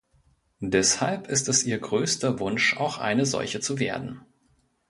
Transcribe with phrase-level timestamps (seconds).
[0.63, 4.21] Deshalb ist es ihr größter Wunsch auch eine solche zu werden.